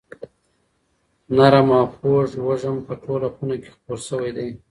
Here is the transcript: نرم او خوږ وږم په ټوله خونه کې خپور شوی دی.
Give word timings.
نرم 1.35 1.69
او 1.79 1.85
خوږ 1.93 2.29
وږم 2.47 2.77
په 2.87 2.93
ټوله 3.03 3.27
خونه 3.35 3.55
کې 3.61 3.69
خپور 3.75 3.99
شوی 4.07 4.31
دی. 4.37 4.49